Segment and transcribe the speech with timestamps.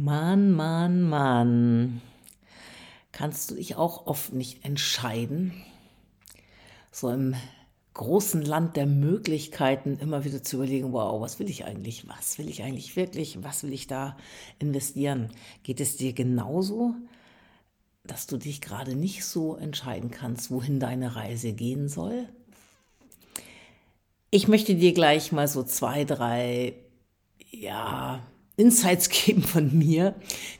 [0.00, 2.00] Mann, Mann, Mann.
[3.10, 5.52] Kannst du dich auch oft nicht entscheiden?
[6.92, 7.34] So im
[7.94, 12.06] großen Land der Möglichkeiten immer wieder zu überlegen, wow, was will ich eigentlich?
[12.06, 13.42] Was will ich eigentlich wirklich?
[13.42, 14.16] Was will ich da
[14.60, 15.30] investieren?
[15.64, 16.94] Geht es dir genauso,
[18.04, 22.28] dass du dich gerade nicht so entscheiden kannst, wohin deine Reise gehen soll?
[24.30, 26.74] Ich möchte dir gleich mal so zwei, drei,
[27.50, 28.22] ja,
[28.58, 30.14] Insights geben von mir,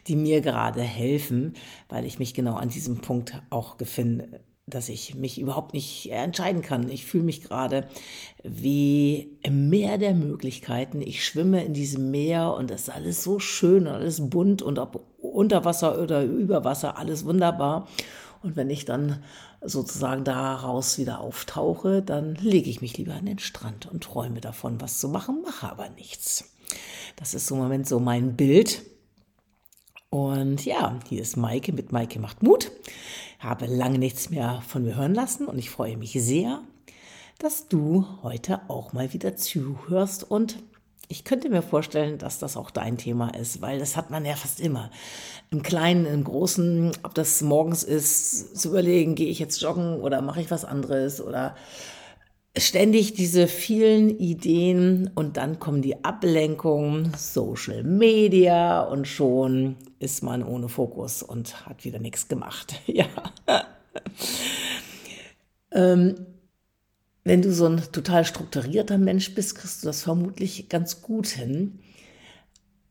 [0.06, 1.54] die mir gerade helfen,
[1.88, 6.62] weil ich mich genau an diesem Punkt auch befinde, dass ich mich überhaupt nicht entscheiden
[6.62, 6.88] kann.
[6.88, 7.88] Ich fühle mich gerade
[8.42, 11.02] wie im Meer der Möglichkeiten.
[11.02, 15.04] Ich schwimme in diesem Meer und es ist alles so schön alles bunt und ob
[15.18, 17.88] unter Wasser oder über Wasser, alles wunderbar.
[18.42, 19.24] Und wenn ich dann
[19.60, 24.80] sozusagen daraus wieder auftauche, dann lege ich mich lieber an den Strand und träume davon,
[24.80, 26.56] was zu machen, mache aber nichts.
[27.18, 28.82] Das ist im Moment so mein Bild.
[30.08, 32.70] Und ja, hier ist Maike mit Maike macht Mut.
[33.40, 36.62] Habe lange nichts mehr von mir hören lassen und ich freue mich sehr,
[37.38, 40.62] dass du heute auch mal wieder zuhörst und
[41.08, 44.36] ich könnte mir vorstellen, dass das auch dein Thema ist, weil das hat man ja
[44.36, 44.90] fast immer.
[45.50, 50.20] Im Kleinen, im Großen, ob das morgens ist, zu überlegen, gehe ich jetzt joggen oder
[50.20, 51.56] mache ich was anderes oder
[52.58, 60.42] ständig diese vielen Ideen und dann kommen die Ablenkungen, Social Media und schon ist man
[60.42, 62.80] ohne Fokus und hat wieder nichts gemacht.
[62.86, 63.06] Ja.
[65.72, 66.26] ähm,
[67.24, 71.80] wenn du so ein total strukturierter Mensch bist, kriegst du das vermutlich ganz gut hin.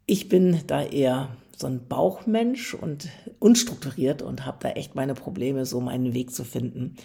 [0.05, 5.65] Ich bin da eher so ein Bauchmensch und unstrukturiert und habe da echt meine Probleme,
[5.65, 6.95] so meinen Weg zu finden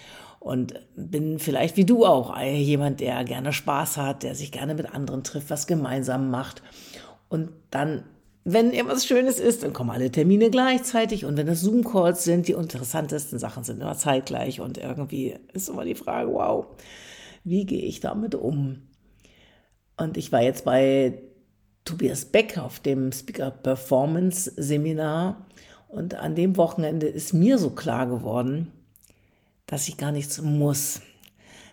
[0.40, 4.92] und bin vielleicht wie du auch jemand, der gerne Spaß hat, der sich gerne mit
[4.92, 6.62] anderen trifft, was gemeinsam macht.
[7.30, 8.04] Und dann,
[8.44, 12.52] wenn irgendwas Schönes ist, dann kommen alle Termine gleichzeitig und wenn das Zoom-Calls sind, die
[12.52, 16.66] interessantesten Sachen sind immer zeitgleich und irgendwie ist immer die Frage, wow,
[17.44, 18.82] wie gehe ich damit um?
[19.96, 21.22] Und ich war jetzt bei
[21.84, 25.46] Tobias Beck auf dem Speaker Performance Seminar
[25.88, 28.72] und an dem Wochenende ist mir so klar geworden,
[29.66, 31.00] dass ich gar nichts muss,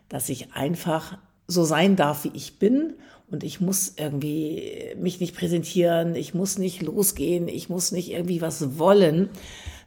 [0.10, 2.94] dass ich einfach so sein darf, wie ich bin.
[3.32, 8.42] Und ich muss irgendwie mich nicht präsentieren, ich muss nicht losgehen, ich muss nicht irgendwie
[8.42, 9.30] was wollen,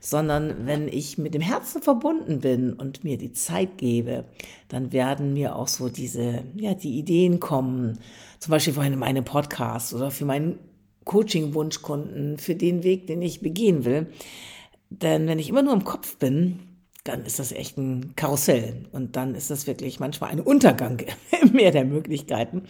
[0.05, 4.25] sondern wenn ich mit dem Herzen verbunden bin und mir die Zeit gebe,
[4.69, 8.01] dann werden mir auch so diese, ja, die Ideen kommen,
[8.41, 10.59] zum Beispiel für meine Podcasts oder für meinen
[11.05, 14.09] Coaching-Wunschkunden, für den Weg, den ich begehen will.
[14.91, 16.59] Denn wenn ich immer nur im Kopf bin,
[17.05, 18.87] dann ist das echt ein Karussell.
[18.91, 21.01] Und dann ist das wirklich manchmal ein Untergang
[21.43, 22.65] im Meer der Möglichkeiten.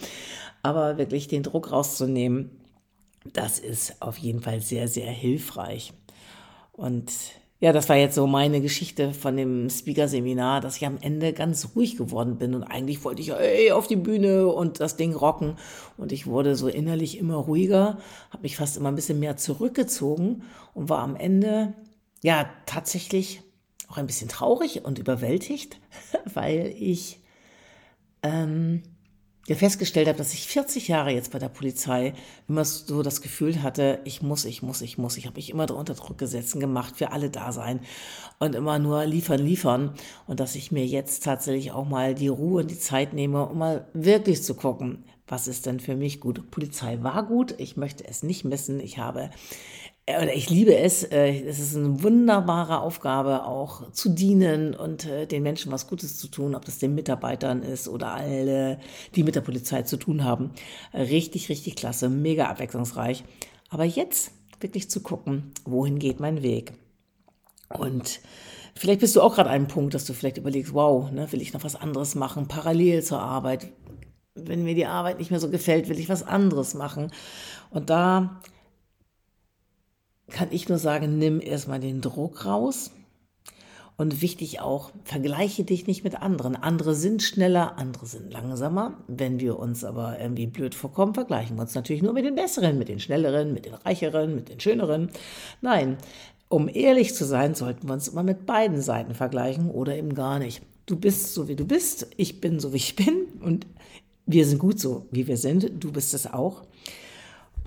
[0.63, 2.51] Aber wirklich den Druck rauszunehmen,
[3.33, 5.95] das ist auf jeden Fall sehr, sehr hilfreich.
[6.73, 7.13] Und
[7.61, 11.69] ja, das war jetzt so meine Geschichte von dem Speaker-Seminar, dass ich am Ende ganz
[11.77, 15.57] ruhig geworden bin und eigentlich wollte ich ey, auf die Bühne und das Ding rocken.
[15.97, 17.99] Und ich wurde so innerlich immer ruhiger,
[18.31, 20.43] habe mich fast immer ein bisschen mehr zurückgezogen
[20.75, 21.75] und war am Ende
[22.21, 23.43] ja tatsächlich
[23.87, 25.79] auch ein bisschen traurig und überwältigt,
[26.35, 27.21] weil ich
[28.25, 28.83] ähm,
[29.49, 32.15] ja festgestellt habe, dass ich 40 Jahre jetzt bei der Polizei
[32.49, 35.17] immer so das Gefühl hatte, ich muss, ich muss, ich muss.
[35.17, 37.81] Ich habe mich immer unter Druck gesetzt und gemacht, für alle da sein
[38.39, 39.95] und immer nur liefern, liefern.
[40.27, 43.59] Und dass ich mir jetzt tatsächlich auch mal die Ruhe und die Zeit nehme, um
[43.59, 46.51] mal wirklich zu gucken, was ist denn für mich gut.
[46.51, 48.81] Polizei war gut, ich möchte es nicht missen.
[48.81, 49.31] Ich habe
[50.09, 51.05] oder ich liebe es.
[51.05, 56.19] Äh, es ist eine wunderbare Aufgabe, auch zu dienen und äh, den Menschen was Gutes
[56.19, 58.81] zu tun, ob das den Mitarbeitern ist oder alle,
[59.15, 60.51] die mit der Polizei zu tun haben.
[60.93, 63.25] Richtig, richtig klasse, mega abwechslungsreich.
[63.71, 66.73] Aber jetzt wirklich zu gucken, wohin geht mein Weg.
[67.69, 68.21] Und
[68.75, 71.41] vielleicht bist du auch gerade an einem Punkt, dass du vielleicht überlegst, wow, ne, will
[71.41, 73.69] ich noch was anderes machen, parallel zur Arbeit.
[74.35, 77.13] Wenn mir die Arbeit nicht mehr so gefällt, will ich was anderes machen.
[77.71, 78.41] Und da
[80.33, 82.91] kann ich nur sagen, nimm erstmal den Druck raus.
[83.99, 86.57] Und wichtig auch, vergleiche dich nicht mit anderen.
[86.57, 88.97] Andere sind schneller, andere sind langsamer.
[89.07, 92.79] Wenn wir uns aber irgendwie blöd vorkommen, vergleichen wir uns natürlich nur mit den Besseren,
[92.79, 95.11] mit den Schnelleren, mit den Reicheren, mit den Schöneren.
[95.61, 95.99] Nein,
[96.49, 100.39] um ehrlich zu sein, sollten wir uns immer mit beiden Seiten vergleichen oder eben gar
[100.39, 100.63] nicht.
[100.87, 103.67] Du bist so, wie du bist, ich bin so, wie ich bin und
[104.27, 105.71] wir sind gut so, wie wir sind.
[105.85, 106.63] Du bist es auch.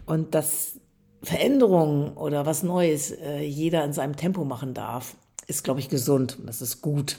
[0.06, 0.80] Und das
[1.24, 5.16] Veränderungen oder was Neues äh, jeder in seinem Tempo machen darf,
[5.48, 7.18] ist, glaube ich, gesund und das ist gut.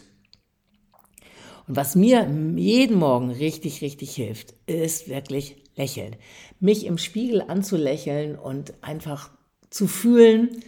[1.66, 6.16] Und was mir jeden Morgen richtig, richtig hilft, ist wirklich lächeln.
[6.60, 9.30] Mich im Spiegel anzulächeln und einfach
[9.70, 10.62] zu fühlen,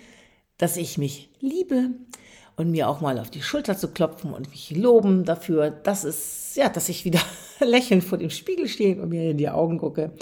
[0.57, 1.91] dass ich mich liebe
[2.57, 6.57] und mir auch mal auf die Schulter zu klopfen und mich loben dafür, dass es,
[6.57, 7.21] ja, dass ich wieder
[7.61, 10.13] lächelnd vor dem Spiegel stehe und mir in die Augen gucke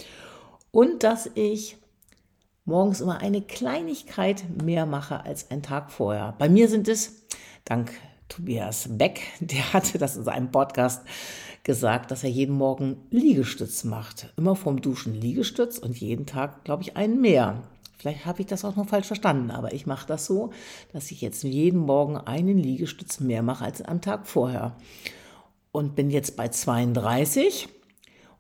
[0.71, 1.79] und dass ich
[2.67, 6.35] morgens immer eine Kleinigkeit mehr mache als ein Tag vorher.
[6.39, 7.25] Bei mir sind es,
[7.65, 7.93] dank
[8.29, 11.03] Tobias Beck, der hatte das in seinem Podcast
[11.63, 14.33] gesagt, dass er jeden Morgen Liegestütz macht.
[14.37, 17.63] Immer vorm Duschen Liegestütz und jeden Tag, glaube ich, einen mehr.
[17.99, 20.51] Vielleicht habe ich das auch noch falsch verstanden, aber ich mache das so,
[20.93, 24.77] dass ich jetzt jeden Morgen einen Liegestütz mehr mache als am Tag vorher.
[25.73, 27.69] Und bin jetzt bei 32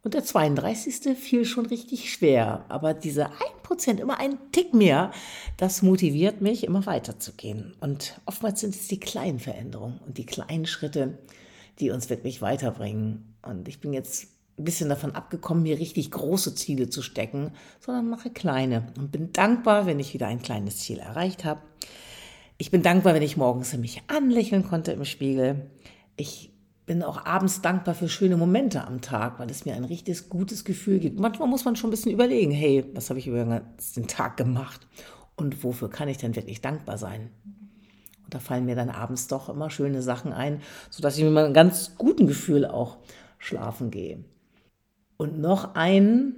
[0.06, 1.18] und der 32.
[1.18, 2.64] fiel schon richtig schwer.
[2.68, 3.28] Aber diese
[3.68, 5.10] 1%, immer ein Tick mehr,
[5.56, 7.74] das motiviert mich, immer weiterzugehen.
[7.80, 11.18] Und oftmals sind es die kleinen Veränderungen und die kleinen Schritte,
[11.80, 13.34] die uns wirklich weiterbringen.
[13.42, 17.50] Und ich bin jetzt ein bisschen davon abgekommen, mir richtig große Ziele zu stecken,
[17.80, 21.62] sondern mache kleine und bin dankbar, wenn ich wieder ein kleines Ziel erreicht habe.
[22.58, 25.68] Ich bin dankbar, wenn ich morgens mich anlächeln konnte im Spiegel.
[26.16, 26.52] Ich
[26.86, 30.64] bin auch abends dankbar für schöne Momente am Tag, weil es mir ein richtiges gutes
[30.64, 31.18] Gefühl gibt.
[31.18, 34.86] Manchmal muss man schon ein bisschen überlegen, hey, was habe ich über den Tag gemacht
[35.34, 37.30] und wofür kann ich denn wirklich dankbar sein?
[38.24, 41.54] Und da fallen mir dann abends doch immer schöne Sachen ein, sodass ich mit einem
[41.54, 42.98] ganz guten Gefühl auch
[43.38, 44.24] schlafen gehe.
[45.16, 46.34] Und noch ein,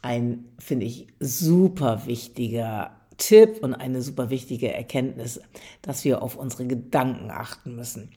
[0.00, 5.40] ein finde ich super wichtiger Tipp und eine super wichtige Erkenntnis,
[5.82, 8.10] dass wir auf unsere Gedanken achten müssen.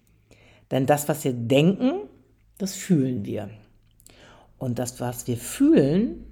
[0.72, 2.02] Denn das, was wir denken,
[2.58, 3.50] das fühlen wir.
[4.58, 6.26] Und das, was wir fühlen,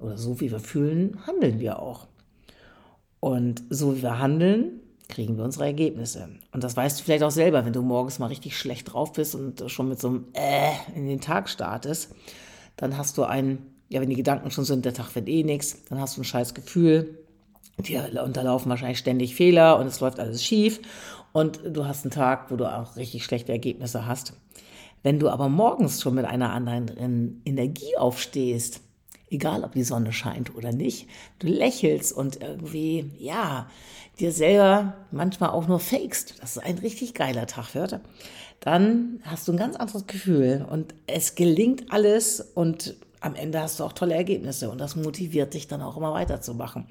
[0.00, 2.06] oder so wie wir fühlen, handeln wir auch.
[3.20, 6.28] Und so wie wir handeln, kriegen wir unsere Ergebnisse.
[6.52, 9.34] Und das weißt du vielleicht auch selber, wenn du morgens mal richtig schlecht drauf bist
[9.34, 12.14] und schon mit so einem Äh in den Tag startest,
[12.76, 13.58] dann hast du ein,
[13.88, 16.24] ja, wenn die Gedanken schon sind, der Tag wird eh nichts, dann hast du ein
[16.24, 17.18] scheiß Gefühl,
[17.78, 20.80] dir unterlaufen wahrscheinlich ständig Fehler und es läuft alles schief
[21.32, 24.32] und du hast einen Tag, wo du auch richtig schlechte Ergebnisse hast.
[25.02, 28.80] Wenn du aber morgens schon mit einer anderen Energie aufstehst,
[29.30, 31.06] egal ob die Sonne scheint oder nicht,
[31.38, 33.68] du lächelst und irgendwie, ja,
[34.18, 38.00] dir selber manchmal auch nur fakest, dass es ein richtig geiler Tag wird,
[38.60, 43.80] dann hast du ein ganz anderes Gefühl und es gelingt alles und am Ende hast
[43.80, 46.86] du auch tolle Ergebnisse und das motiviert dich dann auch immer weiterzumachen.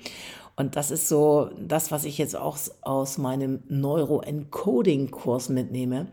[0.57, 6.07] Und das ist so das, was ich jetzt auch aus meinem Neuroencoding-Kurs mitnehme.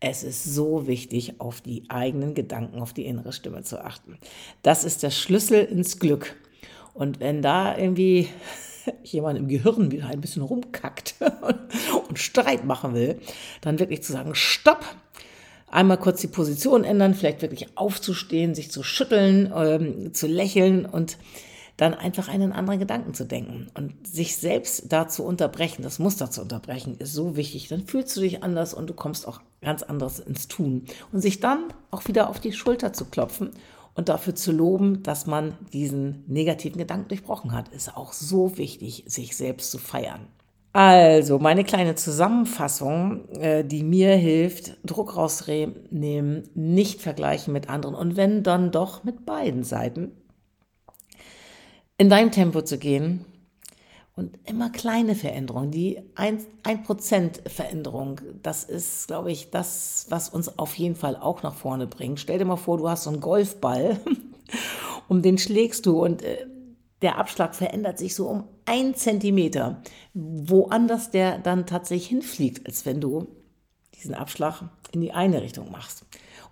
[0.00, 4.18] Es ist so wichtig, auf die eigenen Gedanken, auf die innere Stimme zu achten.
[4.62, 6.36] Das ist der Schlüssel ins Glück.
[6.92, 8.28] Und wenn da irgendwie
[9.02, 11.14] jemand im Gehirn wieder ein bisschen rumkackt
[12.08, 13.18] und Streit machen will,
[13.62, 14.84] dann wirklich zu sagen, stopp,
[15.68, 21.16] einmal kurz die Position ändern, vielleicht wirklich aufzustehen, sich zu schütteln, ähm, zu lächeln und
[21.76, 26.30] dann einfach einen anderen Gedanken zu denken und sich selbst da zu unterbrechen, das Muster
[26.30, 27.68] zu unterbrechen, ist so wichtig.
[27.68, 30.86] Dann fühlst du dich anders und du kommst auch ganz anders ins Tun.
[31.12, 33.50] Und sich dann auch wieder auf die Schulter zu klopfen
[33.94, 39.04] und dafür zu loben, dass man diesen negativen Gedanken durchbrochen hat, ist auch so wichtig,
[39.06, 40.28] sich selbst zu feiern.
[40.72, 48.16] Also, meine kleine Zusammenfassung, äh, die mir hilft, Druck rausnehmen, nicht vergleichen mit anderen und
[48.16, 50.12] wenn dann doch mit beiden Seiten,
[51.98, 53.24] in deinem Tempo zu gehen
[54.14, 60.74] und immer kleine Veränderungen, die 1%, Veränderung, das ist, glaube ich, das, was uns auf
[60.74, 62.18] jeden Fall auch nach vorne bringt.
[62.18, 64.00] Stell dir mal vor, du hast so einen Golfball,
[65.08, 66.46] um den schlägst du und äh,
[67.02, 69.82] der Abschlag verändert sich so um ein Zentimeter,
[70.14, 73.26] woanders der dann tatsächlich hinfliegt, als wenn du
[73.94, 76.05] diesen Abschlag in die eine Richtung machst.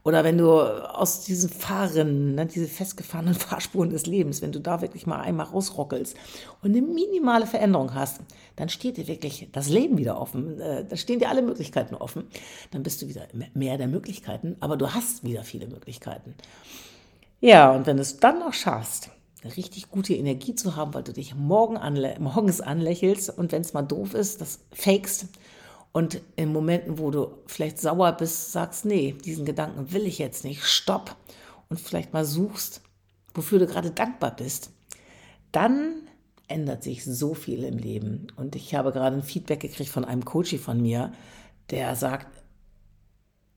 [0.04, 4.82] Oder wenn du aus diesen Fahren, ne, diese festgefahrenen Fahrspuren des Lebens, wenn du da
[4.82, 6.14] wirklich mal einmal rausrockelst
[6.62, 8.20] und eine minimale Veränderung hast,
[8.56, 10.60] dann steht dir wirklich das Leben wieder offen.
[10.60, 12.24] Äh, da stehen dir alle Möglichkeiten offen.
[12.70, 13.22] Dann bist du wieder
[13.54, 16.34] mehr der Möglichkeiten, aber du hast wieder viele Möglichkeiten.
[17.40, 19.10] Ja, und wenn du es dann noch schaffst,
[19.42, 23.62] eine richtig gute Energie zu haben, weil du dich morgen anlä morgens anlächelst und wenn
[23.62, 25.28] es mal doof ist, das fakest
[25.94, 30.44] und in Momenten, wo du vielleicht sauer bist, sagst, nee, diesen Gedanken will ich jetzt
[30.44, 31.14] nicht, stopp
[31.68, 32.82] und vielleicht mal suchst,
[33.32, 34.72] wofür du gerade dankbar bist,
[35.52, 36.08] dann
[36.48, 38.26] ändert sich so viel im Leben.
[38.34, 41.12] Und ich habe gerade ein Feedback gekriegt von einem Coach von mir,
[41.70, 42.42] der sagt,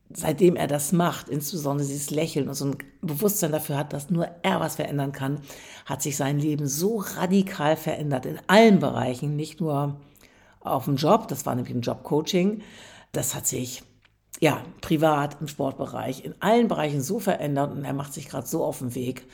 [0.08, 4.28] seitdem er das macht, insbesondere dieses Lächeln und so ein Bewusstsein dafür hat, dass nur
[4.44, 5.40] er was verändern kann,
[5.86, 10.00] hat sich sein Leben so radikal verändert in allen Bereichen, nicht nur
[10.72, 12.62] auf dem Job, das war nämlich ein Jobcoaching,
[13.12, 13.82] das hat sich
[14.40, 18.64] ja privat im Sportbereich in allen Bereichen so verändert und er macht sich gerade so
[18.64, 19.26] auf den Weg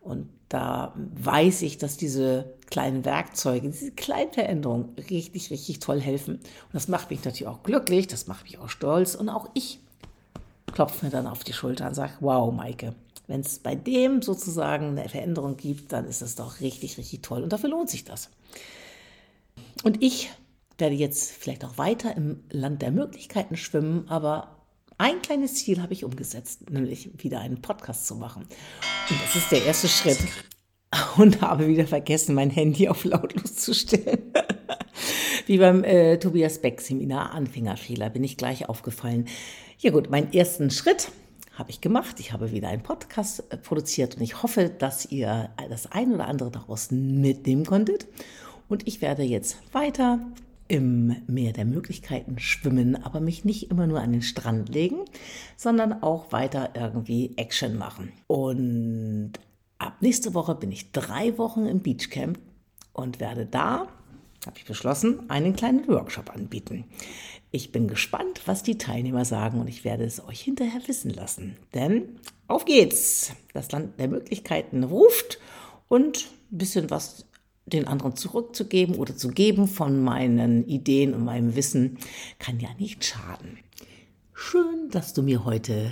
[0.00, 6.36] und da weiß ich, dass diese kleinen Werkzeuge, diese kleinen Veränderungen richtig, richtig toll helfen.
[6.36, 9.80] Und das macht mich natürlich auch glücklich, das macht mich auch stolz und auch ich
[10.72, 12.94] klopfe mir dann auf die Schulter und sage, wow, Maike,
[13.26, 17.42] wenn es bei dem sozusagen eine Veränderung gibt, dann ist das doch richtig, richtig toll
[17.42, 18.30] und dafür lohnt sich das.
[19.82, 20.30] Und ich
[20.78, 24.56] werde jetzt vielleicht auch weiter im Land der Möglichkeiten schwimmen, aber
[24.98, 28.42] ein kleines Ziel habe ich umgesetzt, nämlich wieder einen Podcast zu machen.
[28.42, 30.18] Und das ist der erste Schritt.
[31.18, 34.32] Und habe wieder vergessen, mein Handy auf lautlos zu stellen.
[35.46, 39.26] Wie beim äh, Tobias Beck Seminar Anfängerfehler bin ich gleich aufgefallen.
[39.78, 41.10] Ja gut, meinen ersten Schritt
[41.52, 42.18] habe ich gemacht.
[42.20, 46.26] Ich habe wieder einen Podcast äh, produziert und ich hoffe, dass ihr das ein oder
[46.26, 48.06] andere daraus mitnehmen konntet.
[48.68, 50.20] Und ich werde jetzt weiter
[50.68, 55.04] im Meer der Möglichkeiten schwimmen, aber mich nicht immer nur an den Strand legen,
[55.56, 58.12] sondern auch weiter irgendwie Action machen.
[58.26, 59.32] Und
[59.78, 62.38] ab nächste Woche bin ich drei Wochen im Beachcamp
[62.92, 63.88] und werde da,
[64.46, 66.84] habe ich beschlossen, einen kleinen Workshop anbieten.
[67.50, 71.56] Ich bin gespannt, was die Teilnehmer sagen und ich werde es euch hinterher wissen lassen.
[71.74, 72.18] Denn
[72.48, 73.32] auf geht's!
[73.54, 75.38] Das Land der Möglichkeiten ruft
[75.88, 77.26] und ein bisschen was
[77.66, 81.98] den anderen zurückzugeben oder zu geben von meinen Ideen und meinem Wissen,
[82.38, 83.58] kann ja nicht schaden.
[84.32, 85.90] Schön, dass du mir heute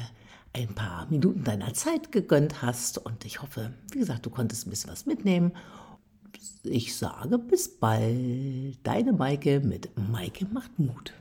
[0.53, 4.71] ein paar Minuten deiner Zeit gegönnt hast und ich hoffe, wie gesagt, du konntest ein
[4.71, 5.53] bisschen was mitnehmen.
[6.63, 8.79] Ich sage bis bald.
[8.85, 11.13] Deine Maike mit Maike macht Mut.